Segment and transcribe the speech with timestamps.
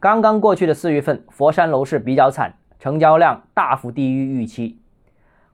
[0.00, 4.78] 刚刚过去的四月份，佛山楼市比较惨，成交量大幅低于预期。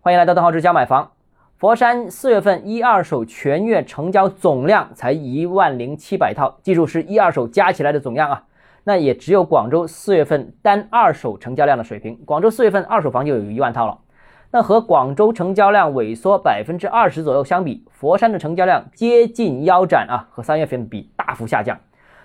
[0.01, 1.13] 欢迎来到邓浩之家买房。
[1.57, 8.45] 佛山四月份一二手全月成交总量才一万零七百套，记住是一二手加起来的总量啊。
[8.85, 12.19] 那也只有广州四月份单二手成交量的水平。
[12.25, 13.99] 广州四月份二手房就有一万套了。
[14.53, 21.79] 那和广州成交量萎缩百分之二十左右相比，佛山的成交量接近腰斩啊，和三月份比大幅下降。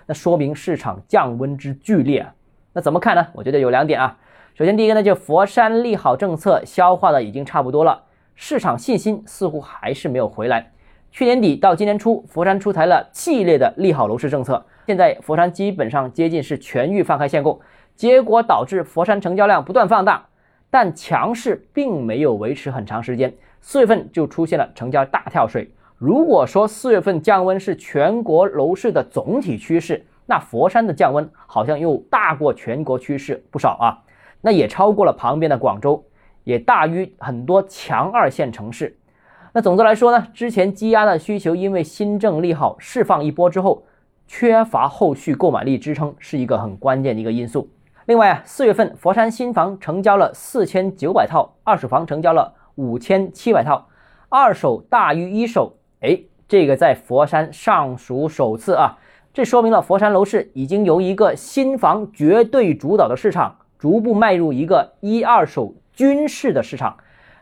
[0.06, 2.26] 那说明市场降温之剧烈。
[2.72, 3.26] 那怎么看呢？
[3.32, 4.16] 我觉得有两点啊。
[4.54, 10.72] 首先，第一个呢，就佛山利好政策消化的已经差不多了，市场信心似乎还是没有回来。
[11.10, 17.60] 去年底到今年初，佛山出台了系列的利好楼市政策，现在佛山基本上接近是全域放开限购，
[17.94, 20.26] 结果导致佛山成交量不断放大。
[20.68, 25.70] 但强势并没有维持很长时间，四月份就出现了成交大跳水。
[25.98, 34.04] 如果说四月份降温是全国楼市的总体趋势，那佛山的降温好像又大过全国趋势不少啊，
[34.42, 36.04] 那也超过了旁边的广州，
[36.44, 38.98] 也大于很多强二线城市。
[39.54, 43.86] 那总的来说呢，之前积压的需求因为新政利好释放一波之后，
[44.26, 47.70] 缺乏后续购买力支撑，是一个很关键的一个因素。
[48.04, 53.88] 另外啊，四月份佛山新房成交了四千九百套，二手房成交了五千七百套，
[54.28, 58.96] 二手大于一手，哎，这个在佛山尚属首次啊，
[59.34, 66.96] 这说明了佛山楼市已经由一个新房绝对主导的市场，逐步迈入一个一二手均市的市场，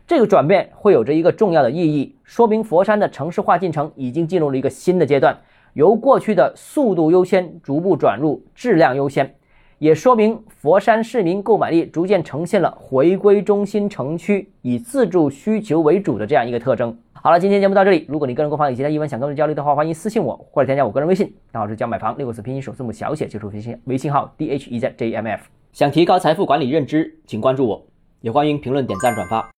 [0.06, 5.38] 这个转变会有着一个重要的意义，说明佛山的城市化进程已经进入了一个新的阶段，
[5.74, 9.34] 由过去的速度优先逐步转入质量优先。
[9.78, 16.96] 也说明佛山市民购买力逐渐呈现了回归中心城区、以自住需求为主的这样一个特征。
[17.12, 18.04] 好了，今天节目到这里。
[18.08, 25.46] 如果你个人购房有其他疑问想跟我交流的话，欢迎私信我或者添加我个人微信，账号是教买房六个字拼音首字母小写，就是微信微信号 d h e z j m f。
[25.72, 27.82] 想提高财富管理认知，请关注我，
[28.20, 29.50] 也欢迎评论、点赞、转发。